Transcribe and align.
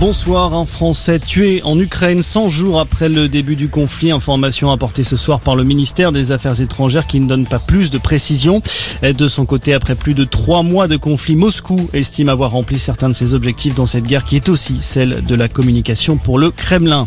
Bonsoir, 0.00 0.54
un 0.54 0.64
Français 0.64 1.18
tué 1.18 1.60
en 1.62 1.78
Ukraine 1.78 2.22
100 2.22 2.48
jours 2.48 2.80
après 2.80 3.10
le 3.10 3.28
début 3.28 3.54
du 3.54 3.68
conflit. 3.68 4.10
Information 4.10 4.70
apportée 4.70 5.02
ce 5.02 5.18
soir 5.18 5.40
par 5.40 5.56
le 5.56 5.62
ministère 5.62 6.10
des 6.10 6.32
Affaires 6.32 6.58
étrangères 6.62 7.06
qui 7.06 7.20
ne 7.20 7.28
donne 7.28 7.46
pas 7.46 7.58
plus 7.58 7.90
de 7.90 7.98
précisions. 7.98 8.62
De 9.02 9.28
son 9.28 9.44
côté, 9.44 9.74
après 9.74 9.96
plus 9.96 10.14
de 10.14 10.24
trois 10.24 10.62
mois 10.62 10.88
de 10.88 10.96
conflit, 10.96 11.36
Moscou 11.36 11.90
estime 11.92 12.30
avoir 12.30 12.52
rempli 12.52 12.78
certains 12.78 13.10
de 13.10 13.14
ses 13.14 13.34
objectifs 13.34 13.74
dans 13.74 13.84
cette 13.84 14.04
guerre 14.04 14.24
qui 14.24 14.36
est 14.36 14.48
aussi 14.48 14.78
celle 14.80 15.22
de 15.22 15.34
la 15.34 15.48
communication 15.48 16.16
pour 16.16 16.38
le 16.38 16.50
Kremlin. 16.50 17.04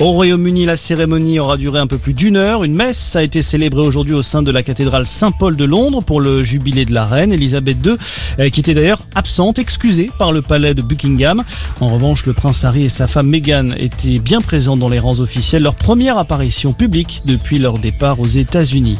Au 0.00 0.10
Royaume-Uni, 0.10 0.64
la 0.64 0.76
cérémonie 0.76 1.38
aura 1.38 1.56
duré 1.56 1.78
un 1.78 1.86
peu 1.86 1.98
plus 1.98 2.14
d'une 2.14 2.36
heure. 2.36 2.64
Une 2.64 2.74
messe 2.74 3.16
a 3.16 3.22
été 3.22 3.42
célébrée 3.42 3.82
aujourd'hui 3.82 4.14
au 4.14 4.22
sein 4.22 4.42
de 4.42 4.50
la 4.50 4.62
cathédrale 4.62 5.06
Saint-Paul 5.06 5.56
de 5.56 5.64
Londres 5.64 6.02
pour 6.02 6.20
le 6.20 6.42
jubilé 6.42 6.84
de 6.84 6.92
la 6.92 7.06
reine 7.06 7.32
Elisabeth 7.32 7.78
II, 7.84 8.50
qui 8.50 8.60
était 8.60 8.74
d'ailleurs 8.74 9.00
absente, 9.14 9.58
excusée 9.58 10.10
par 10.18 10.32
le 10.32 10.42
palais 10.42 10.74
de 10.74 10.82
Buckingham. 10.82 11.44
En 11.80 11.88
revanche, 11.88 12.26
le 12.26 12.32
prince 12.32 12.64
Harry 12.64 12.84
et 12.84 12.88
sa 12.88 13.06
femme 13.06 13.28
Meghan 13.28 13.70
étaient 13.76 14.18
bien 14.18 14.40
présents 14.40 14.76
dans 14.76 14.88
les 14.88 14.98
rangs 14.98 15.20
officiels, 15.20 15.62
leur 15.62 15.74
première 15.74 16.18
apparition 16.18 16.72
publique 16.72 17.22
depuis 17.24 17.58
leur 17.58 17.78
départ 17.78 18.20
aux 18.20 18.26
États-Unis. 18.26 18.98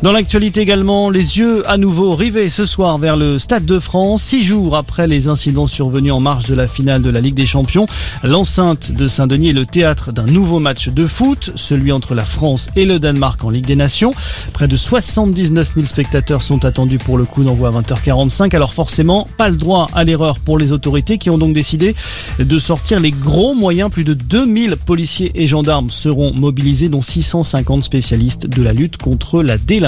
Dans 0.00 0.12
l'actualité 0.12 0.60
également, 0.60 1.10
les 1.10 1.38
yeux 1.38 1.68
à 1.68 1.76
nouveau 1.76 2.14
rivés 2.14 2.50
ce 2.50 2.64
soir 2.64 2.98
vers 2.98 3.16
le 3.16 3.36
Stade 3.36 3.66
de 3.66 3.80
France. 3.80 4.22
Six 4.22 4.44
jours 4.44 4.76
après 4.76 5.08
les 5.08 5.26
incidents 5.26 5.66
survenus 5.66 6.12
en 6.12 6.20
marge 6.20 6.46
de 6.46 6.54
la 6.54 6.68
finale 6.68 7.02
de 7.02 7.10
la 7.10 7.20
Ligue 7.20 7.34
des 7.34 7.46
Champions, 7.46 7.86
l'enceinte 8.22 8.92
de 8.92 9.08
Saint-Denis 9.08 9.48
est 9.48 9.54
le 9.54 9.66
théâtre 9.66 10.12
d'un 10.12 10.26
nouveau 10.26 10.60
match 10.60 10.88
de 10.88 11.04
foot, 11.08 11.50
celui 11.56 11.90
entre 11.90 12.14
la 12.14 12.24
France 12.24 12.68
et 12.76 12.84
le 12.84 13.00
Danemark 13.00 13.42
en 13.42 13.50
Ligue 13.50 13.66
des 13.66 13.74
Nations. 13.74 14.14
Près 14.52 14.68
de 14.68 14.76
79 14.76 15.72
000 15.74 15.86
spectateurs 15.86 16.42
sont 16.42 16.64
attendus 16.64 16.98
pour 16.98 17.18
le 17.18 17.24
coup 17.24 17.42
d'envoi 17.42 17.70
à 17.70 17.80
20h45. 17.80 18.54
Alors 18.54 18.74
forcément, 18.74 19.26
pas 19.36 19.48
le 19.48 19.56
droit 19.56 19.88
à 19.94 20.04
l'erreur 20.04 20.38
pour 20.38 20.58
les 20.58 20.70
autorités 20.70 21.18
qui 21.18 21.28
ont 21.28 21.38
donc 21.38 21.54
décidé 21.54 21.96
de 22.38 22.58
sortir 22.60 23.00
les 23.00 23.10
gros 23.10 23.52
moyens. 23.52 23.90
Plus 23.90 24.04
de 24.04 24.14
2000 24.14 24.76
policiers 24.76 25.32
et 25.34 25.48
gendarmes 25.48 25.90
seront 25.90 26.32
mobilisés, 26.32 26.88
dont 26.88 27.02
650 27.02 27.82
spécialistes 27.82 28.46
de 28.46 28.62
la 28.62 28.72
lutte 28.72 28.96
contre 28.96 29.42
la 29.42 29.58
délinquance. 29.58 29.87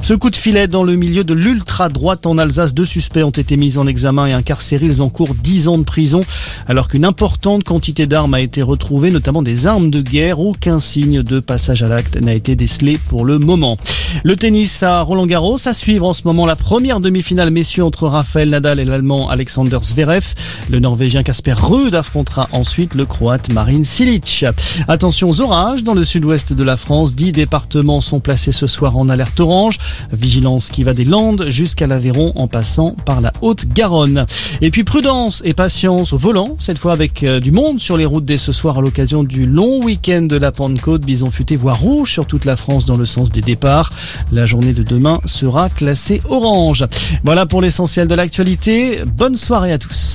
Ce 0.00 0.12
coup 0.12 0.30
de 0.30 0.36
filet 0.36 0.66
dans 0.66 0.84
le 0.84 0.96
milieu 0.96 1.24
de 1.24 1.32
l'ultra-droite 1.32 2.26
en 2.26 2.36
Alsace, 2.36 2.74
deux 2.74 2.84
suspects 2.84 3.22
ont 3.22 3.30
été 3.30 3.56
mis 3.56 3.78
en 3.78 3.86
examen 3.86 4.26
et 4.26 4.32
incarcérés. 4.32 4.86
Ils 4.86 5.02
encourent 5.02 5.34
10 5.34 5.68
ans 5.68 5.78
de 5.78 5.84
prison 5.84 6.20
alors 6.68 6.88
qu'une 6.88 7.04
importante 7.04 7.64
quantité 7.64 8.06
d'armes 8.06 8.34
a 8.34 8.40
été 8.40 8.60
retrouvée, 8.62 9.10
notamment 9.10 9.42
des 9.42 9.66
armes 9.66 9.90
de 9.90 10.02
guerre. 10.02 10.40
Aucun 10.40 10.78
signe 10.78 11.22
de 11.22 11.40
passage 11.40 11.82
à 11.82 11.88
l'acte 11.88 12.20
n'a 12.20 12.34
été 12.34 12.54
décelé 12.54 12.98
pour 13.08 13.24
le 13.24 13.38
moment. 13.38 13.78
Le 14.22 14.36
tennis 14.36 14.82
à 14.82 15.00
Roland 15.00 15.26
Garros, 15.26 15.58
à 15.66 15.72
suivre 15.72 16.06
en 16.06 16.12
ce 16.12 16.22
moment 16.24 16.44
la 16.46 16.56
première 16.56 17.00
demi-finale 17.00 17.50
messieurs 17.50 17.84
entre 17.84 18.06
Rafael 18.06 18.50
Nadal 18.50 18.80
et 18.80 18.84
l'Allemand 18.84 19.30
Alexander 19.30 19.78
Zverev. 19.82 20.34
Le 20.70 20.80
Norvégien 20.80 21.22
Casper 21.22 21.54
Ruud 21.54 21.94
affrontera 21.94 22.48
ensuite 22.52 22.94
le 22.94 23.06
Croate 23.06 23.50
Marin 23.52 23.84
Silic. 23.84 24.44
Attention 24.86 25.30
aux 25.30 25.40
orages 25.40 25.82
dans 25.82 25.94
le 25.94 26.04
sud-ouest 26.04 26.52
de 26.52 26.62
la 26.62 26.76
France. 26.76 27.14
Dix 27.14 27.32
départements 27.32 28.00
sont 28.00 28.20
placés 28.20 28.52
ce 28.52 28.66
soir 28.66 28.83
en 28.92 29.08
alerte 29.08 29.40
orange. 29.40 29.78
Vigilance 30.12 30.68
qui 30.68 30.82
va 30.82 30.94
des 30.94 31.04
Landes 31.04 31.46
jusqu'à 31.48 31.86
l'Aveyron 31.86 32.32
en 32.36 32.46
passant 32.46 32.94
par 33.04 33.20
la 33.20 33.32
Haute-Garonne. 33.40 34.26
Et 34.60 34.70
puis 34.70 34.84
prudence 34.84 35.42
et 35.44 35.54
patience 35.54 36.12
au 36.12 36.16
volant, 36.16 36.56
cette 36.60 36.78
fois 36.78 36.92
avec 36.92 37.22
euh, 37.22 37.40
du 37.40 37.52
monde 37.52 37.80
sur 37.80 37.96
les 37.96 38.04
routes 38.04 38.24
dès 38.24 38.38
ce 38.38 38.52
soir 38.52 38.78
à 38.78 38.80
l'occasion 38.80 39.22
du 39.22 39.46
long 39.46 39.82
week-end 39.82 40.22
de 40.22 40.36
la 40.36 40.52
Pentecôte. 40.52 41.04
Bison 41.04 41.30
futé 41.30 41.56
voire 41.56 41.78
rouge 41.78 42.12
sur 42.12 42.26
toute 42.26 42.44
la 42.44 42.56
France 42.56 42.84
dans 42.84 42.96
le 42.96 43.06
sens 43.06 43.30
des 43.30 43.40
départs. 43.40 43.92
La 44.32 44.46
journée 44.46 44.72
de 44.72 44.82
demain 44.82 45.20
sera 45.24 45.70
classée 45.70 46.22
orange. 46.28 46.84
Voilà 47.24 47.46
pour 47.46 47.62
l'essentiel 47.62 48.06
de 48.06 48.14
l'actualité. 48.14 49.00
Bonne 49.06 49.36
soirée 49.36 49.72
à 49.72 49.78
tous. 49.78 50.12